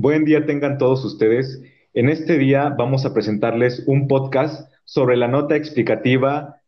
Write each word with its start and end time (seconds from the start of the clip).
Buen 0.00 0.24
día 0.24 0.46
tengan 0.46 0.78
todos 0.78 1.04
ustedes. 1.04 1.60
En 1.92 2.08
este 2.08 2.38
día 2.38 2.68
vamos 2.68 3.04
a 3.04 3.12
presentarles 3.12 3.82
un 3.88 4.06
podcast 4.06 4.72
sobre 4.84 5.16
la 5.16 5.26
nota 5.26 5.56
explicativa 5.56 6.60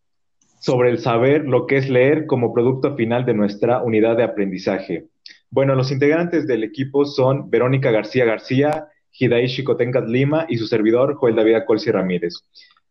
sobre 0.59 0.91
el 0.91 0.99
saber 0.99 1.45
lo 1.45 1.69
que 1.69 1.77
es 1.77 1.89
leer 1.89 2.27
como 2.27 2.53
producto 2.53 2.97
final 2.97 3.25
de 3.25 3.35
nuestra 3.35 3.85
unidad 3.85 4.17
de 4.17 4.25
aprendizaje. 4.25 5.07
Bueno, 5.49 5.77
los 5.77 5.93
integrantes 5.93 6.49
del 6.49 6.65
equipo 6.65 7.05
son 7.05 7.51
Verónica 7.51 7.93
García 7.93 8.25
García, 8.25 8.89
Hidaí 9.13 9.47
Chicotencas 9.47 10.09
Lima 10.09 10.47
y 10.49 10.57
su 10.57 10.67
servidor 10.67 11.15
Joel 11.15 11.37
David 11.37 11.59
Colsi 11.69 11.93
Ramírez. 11.93 12.35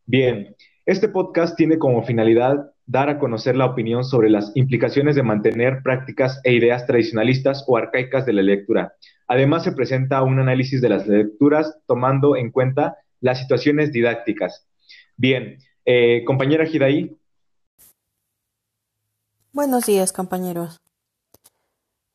Bien, 0.05 0.55
este 0.85 1.09
podcast 1.09 1.57
tiene 1.57 1.77
como 1.77 2.03
finalidad 2.03 2.71
dar 2.85 3.09
a 3.09 3.19
conocer 3.19 3.57
la 3.57 3.65
opinión 3.65 4.05
sobre 4.05 4.29
las 4.29 4.53
implicaciones 4.55 5.17
de 5.17 5.23
mantener 5.23 5.81
prácticas 5.83 6.39
e 6.45 6.53
ideas 6.53 6.87
tradicionalistas 6.87 7.65
o 7.67 7.75
arcaicas 7.75 8.25
de 8.25 8.31
la 8.31 8.41
lectura, 8.41 8.93
Además, 9.29 9.63
se 9.63 9.71
presenta 9.71 10.23
un 10.23 10.39
análisis 10.39 10.81
de 10.81 10.89
las 10.89 11.07
lecturas 11.07 11.77
tomando 11.85 12.35
en 12.35 12.51
cuenta 12.51 12.97
las 13.21 13.39
situaciones 13.39 13.91
didácticas. 13.91 14.65
Bien, 15.17 15.59
eh, 15.85 16.23
compañera 16.25 16.67
Hidaí. 16.67 17.15
Buenos 19.53 19.85
días, 19.85 20.11
compañeros. 20.11 20.81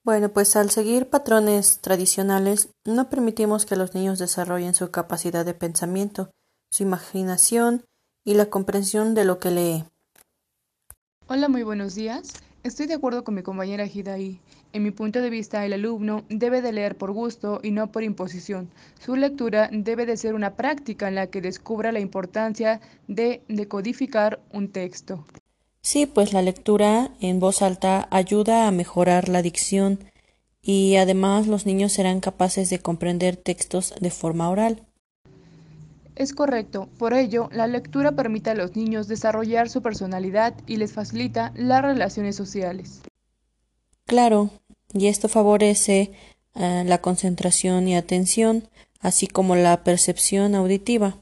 Bueno, 0.03 0.31
pues 0.31 0.57
al 0.57 0.71
seguir 0.71 1.09
patrones 1.09 1.79
tradicionales, 1.81 2.71
no 2.85 3.09
permitimos 3.09 3.65
que 3.65 3.77
los 3.77 3.95
niños 3.95 4.19
desarrollen 4.19 4.75
su 4.75 4.91
capacidad 4.91 5.45
de 5.47 5.55
pensamiento, 5.55 6.31
su 6.71 6.83
imaginación 6.83 7.85
y 8.25 8.35
la 8.35 8.47
comprensión 8.47 9.15
de 9.15 9.25
lo 9.25 9.39
que 9.39 9.51
lee. 9.53 9.85
Hola, 11.29 11.49
muy 11.49 11.63
buenos 11.63 11.95
días. 11.95 12.35
Estoy 12.65 12.87
de 12.87 12.95
acuerdo 12.95 13.25
con 13.25 13.35
mi 13.35 13.43
compañera 13.43 13.85
Hidaí. 13.85 14.41
En 14.73 14.83
mi 14.83 14.91
punto 14.91 15.21
de 15.21 15.29
vista, 15.29 15.67
el 15.67 15.75
alumno 15.75 16.25
debe 16.31 16.63
de 16.63 16.73
leer 16.73 16.97
por 16.97 17.13
gusto 17.13 17.61
y 17.63 17.73
no 17.73 17.93
por 17.93 18.03
imposición. 18.03 18.71
Su 18.99 19.17
lectura 19.17 19.69
debe 19.71 20.07
de 20.07 20.17
ser 20.17 20.35
una 20.35 20.55
práctica 20.55 21.07
en 21.07 21.15
la 21.15 21.27
que 21.27 21.43
descubra 21.43 21.93
la 21.93 22.01
importancia 22.01 22.81
de 23.07 23.43
decodificar 23.49 24.41
un 24.51 24.73
texto. 24.73 25.27
Sí, 25.83 26.07
pues 26.07 26.33
la 26.33 26.41
lectura 26.41 27.11
en 27.21 27.39
voz 27.39 27.61
alta 27.61 28.09
ayuda 28.11 28.67
a 28.67 28.71
mejorar 28.71 29.29
la 29.29 29.43
dicción 29.43 29.99
y 30.63 30.97
además 30.97 31.47
los 31.47 31.67
niños 31.67 31.93
serán 31.93 32.21
capaces 32.21 32.71
de 32.71 32.79
comprender 32.79 33.37
textos 33.37 33.93
de 34.01 34.11
forma 34.11 34.49
oral. 34.49 34.87
Es 36.17 36.33
correcto, 36.33 36.89
por 36.99 37.13
ello, 37.13 37.49
la 37.53 37.67
lectura 37.67 38.13
permite 38.13 38.51
a 38.51 38.55
los 38.55 38.77
niños 38.77 39.09
desarrollar 39.09 39.69
su 39.69 39.83
personalidad 39.83 40.55
y 40.67 40.77
les 40.77 40.93
facilita 40.93 41.53
las 41.57 41.83
relaciones 41.83 42.37
sociales. 42.37 43.03
Claro, 44.07 44.51
y 44.93 45.09
esto 45.09 45.29
favorece 45.29 46.13
eh, 46.55 46.85
la 46.87 46.99
concentración 46.99 47.89
y 47.89 47.97
atención, 47.97 48.69
así 49.01 49.27
como 49.27 49.57
la 49.57 49.83
percepción 49.83 50.55
auditiva. 50.55 51.17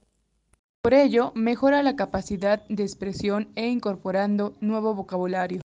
Por 0.83 0.95
ello, 0.95 1.33
mejora 1.35 1.83
la 1.83 1.97
capacidad 1.97 2.63
de 2.69 2.83
expresión 2.83 3.48
e 3.55 3.69
incorporando 3.69 4.57
nuevo 4.61 4.95
vocabulario. 4.95 5.63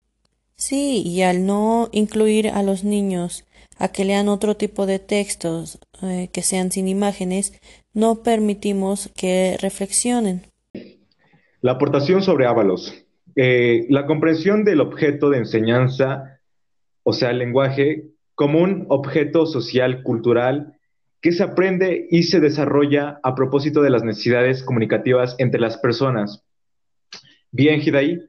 Sí, 0.57 1.03
y 1.05 1.23
al 1.23 1.47
no 1.47 1.89
incluir 1.93 2.49
a 2.49 2.63
los 2.63 2.83
niños 2.83 3.45
a 3.79 3.89
que 3.89 4.05
lean 4.05 4.29
otro 4.29 4.57
tipo 4.57 4.87
de 4.87 4.99
textos 4.99 5.79
eh, 6.03 6.29
que 6.33 6.43
sean 6.43 6.71
sin 6.71 6.89
imágenes, 6.89 7.61
no 7.93 8.23
permitimos 8.23 9.11
que 9.17 9.59
reflexionen. 9.61 10.43
La 11.61 11.73
aportación 11.73 12.23
sobre 12.23 12.47
Ábalos. 12.47 12.95
Eh, 13.35 13.87
la 13.91 14.07
comprensión 14.07 14.65
del 14.65 14.81
objeto 14.81 15.29
de 15.29 15.39
enseñanza, 15.39 16.41
o 17.03 17.13
sea, 17.13 17.31
el 17.31 17.39
lenguaje, 17.39 18.05
como 18.35 18.61
un 18.61 18.87
objeto 18.89 19.45
social, 19.45 20.03
cultural, 20.03 20.79
que 21.21 21.33
se 21.33 21.43
aprende 21.43 22.07
y 22.11 22.23
se 22.23 22.41
desarrolla 22.41 23.21
a 23.23 23.35
propósito 23.35 23.83
de 23.83 23.91
las 23.91 24.05
necesidades 24.05 24.63
comunicativas 24.63 25.35
entre 25.39 25.61
las 25.61 25.77
personas. 25.77 26.45
Bien, 27.51 27.81
Hidaí. 27.81 28.21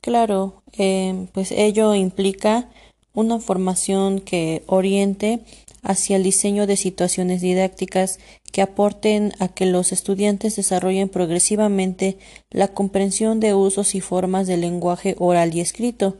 Claro, 0.00 0.62
eh, 0.78 1.26
pues 1.32 1.52
ello 1.52 1.94
implica 1.94 2.68
una 3.12 3.38
formación 3.38 4.20
que 4.20 4.62
oriente 4.66 5.40
hacia 5.82 6.16
el 6.16 6.22
diseño 6.22 6.66
de 6.66 6.76
situaciones 6.76 7.40
didácticas 7.40 8.18
que 8.52 8.62
aporten 8.62 9.32
a 9.38 9.48
que 9.48 9.66
los 9.66 9.92
estudiantes 9.92 10.56
desarrollen 10.56 11.08
progresivamente 11.08 12.18
la 12.50 12.68
comprensión 12.68 13.40
de 13.40 13.54
usos 13.54 13.94
y 13.94 14.00
formas 14.00 14.46
del 14.46 14.62
lenguaje 14.62 15.16
oral 15.18 15.54
y 15.54 15.60
escrito, 15.60 16.16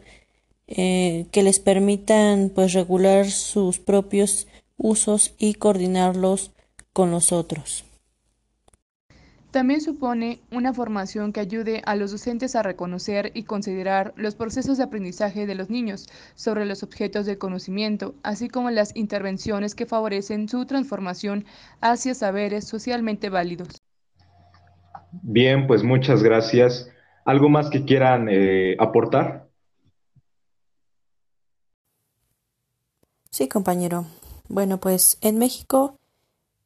eh, 0.67 1.27
que 1.33 1.43
les 1.43 1.59
permitan 1.59 2.51
pues 2.55 2.73
regular 2.75 3.31
sus 3.31 3.79
propios 3.79 4.47
usos 4.77 5.35
y 5.39 5.55
coordinarlos 5.55 6.53
con 6.93 7.11
los 7.11 7.33
otros. 7.33 7.85
También 9.51 9.81
supone 9.81 10.41
una 10.53 10.73
formación 10.73 11.33
que 11.33 11.41
ayude 11.41 11.83
a 11.85 11.97
los 11.97 12.13
docentes 12.13 12.55
a 12.55 12.63
reconocer 12.63 13.33
y 13.35 13.43
considerar 13.43 14.15
los 14.17 14.37
procesos 14.37 14.79
de 14.79 14.85
aprendizaje 14.85 15.45
de 15.45 15.57
los 15.57 15.71
niños 15.71 16.07
sobre 16.37 16.67
los 16.67 16.85
objetos 16.85 17.27
de 17.27 17.37
conocimiento, 17.37 18.15
así 18.23 18.49
como 18.49 18.71
las 18.71 18.95
intervenciones 18.95 19.75
que 19.75 19.87
favorecen 19.87 20.49
su 20.49 20.67
transformación 20.67 21.47
hacia 21.81 22.15
saberes 22.15 22.65
socialmente 22.65 23.29
válidos. 23.29 23.83
Bien, 25.23 25.67
pues 25.67 25.83
muchas 25.83 26.23
gracias. 26.23 26.89
¿Algo 27.25 27.49
más 27.49 27.71
que 27.71 27.85
quieran 27.85 28.29
eh, 28.31 28.77
aportar? 28.79 29.49
Sí, 33.31 33.49
compañero. 33.49 34.07
Bueno, 34.49 34.79
pues 34.79 35.19
en 35.23 35.39
México 35.39 36.00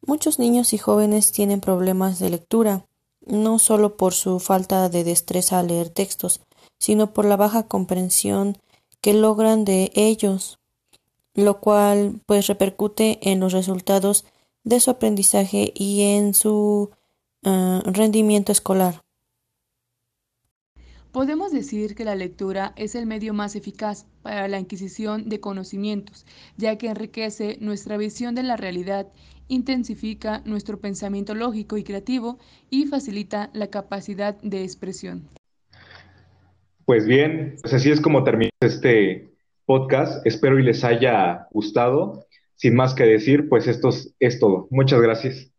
Muchos 0.06 0.38
niños 0.38 0.74
y 0.74 0.78
jóvenes 0.78 1.32
tienen 1.32 1.60
problemas 1.60 2.18
de 2.18 2.28
lectura, 2.28 2.86
no 3.26 3.58
solo 3.58 3.96
por 3.96 4.12
su 4.12 4.38
falta 4.38 4.88
de 4.90 5.02
destreza 5.02 5.58
a 5.58 5.62
leer 5.62 5.88
textos, 5.88 6.40
sino 6.78 7.14
por 7.14 7.24
la 7.24 7.36
baja 7.36 7.66
comprensión 7.68 8.58
que 9.00 9.14
logran 9.14 9.64
de 9.64 9.92
ellos, 9.94 10.58
lo 11.34 11.60
cual 11.60 12.20
pues 12.26 12.46
repercute 12.46 13.18
en 13.30 13.40
los 13.40 13.52
resultados 13.52 14.26
de 14.62 14.80
su 14.80 14.90
aprendizaje 14.90 15.72
y 15.74 16.02
en 16.02 16.34
su 16.34 16.90
ah, 17.42 17.82
rendimiento 17.86 18.52
escolar. 18.52 19.02
Podemos 21.12 21.52
decir 21.52 21.94
que 21.94 22.04
la 22.04 22.14
lectura 22.14 22.72
es 22.76 22.94
el 22.94 23.06
medio 23.06 23.32
más 23.32 23.56
eficaz 23.56 24.06
para 24.24 24.48
la 24.48 24.56
adquisición 24.56 25.28
de 25.28 25.38
conocimientos, 25.38 26.26
ya 26.56 26.76
que 26.78 26.88
enriquece 26.88 27.58
nuestra 27.60 27.98
visión 27.98 28.34
de 28.34 28.42
la 28.42 28.56
realidad 28.56 29.06
intensifica 29.48 30.40
nuestro 30.46 30.80
pensamiento 30.80 31.34
lógico 31.34 31.76
y 31.76 31.84
creativo 31.84 32.38
y 32.70 32.86
facilita 32.86 33.50
la 33.52 33.68
capacidad 33.68 34.34
de 34.40 34.64
expresión. 34.64 35.28
Pues 36.86 37.06
bien, 37.06 37.56
pues 37.60 37.74
así 37.74 37.90
es 37.90 38.00
como 38.00 38.24
termina 38.24 38.50
este 38.60 39.30
podcast. 39.66 40.26
Espero 40.26 40.58
y 40.58 40.62
les 40.62 40.82
haya 40.84 41.46
gustado. 41.50 42.26
Sin 42.56 42.74
más 42.74 42.94
que 42.94 43.04
decir, 43.04 43.48
pues 43.48 43.68
esto 43.68 43.90
es 44.18 44.40
todo. 44.40 44.68
Muchas 44.70 45.00
gracias. 45.02 45.53